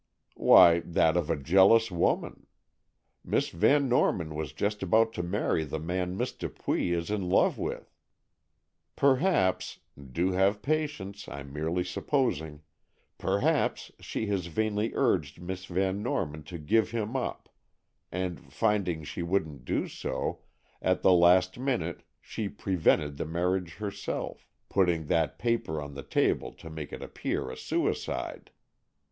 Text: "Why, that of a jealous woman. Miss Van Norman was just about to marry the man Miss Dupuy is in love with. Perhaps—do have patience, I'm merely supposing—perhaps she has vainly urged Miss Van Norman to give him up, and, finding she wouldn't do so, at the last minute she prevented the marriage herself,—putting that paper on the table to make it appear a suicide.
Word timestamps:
"Why, 0.33 0.79
that 0.79 1.15
of 1.15 1.29
a 1.29 1.35
jealous 1.37 1.91
woman. 1.91 2.47
Miss 3.23 3.49
Van 3.49 3.87
Norman 3.87 4.33
was 4.33 4.51
just 4.51 4.81
about 4.81 5.13
to 5.13 5.21
marry 5.21 5.63
the 5.63 5.77
man 5.77 6.17
Miss 6.17 6.31
Dupuy 6.31 6.91
is 6.91 7.11
in 7.11 7.29
love 7.29 7.59
with. 7.59 7.93
Perhaps—do 8.95 10.31
have 10.31 10.63
patience, 10.63 11.27
I'm 11.29 11.53
merely 11.53 11.83
supposing—perhaps 11.83 13.91
she 13.99 14.25
has 14.25 14.47
vainly 14.47 14.91
urged 14.95 15.39
Miss 15.39 15.65
Van 15.65 16.01
Norman 16.01 16.41
to 16.45 16.57
give 16.57 16.89
him 16.89 17.15
up, 17.15 17.47
and, 18.11 18.51
finding 18.51 19.03
she 19.03 19.21
wouldn't 19.21 19.65
do 19.65 19.87
so, 19.87 20.39
at 20.81 21.03
the 21.03 21.13
last 21.13 21.59
minute 21.59 22.01
she 22.19 22.49
prevented 22.49 23.17
the 23.17 23.25
marriage 23.27 23.75
herself,—putting 23.75 25.05
that 25.05 25.37
paper 25.37 25.79
on 25.79 25.93
the 25.93 26.01
table 26.01 26.51
to 26.53 26.71
make 26.71 26.91
it 26.91 27.03
appear 27.03 27.51
a 27.51 27.55
suicide. 27.55 28.49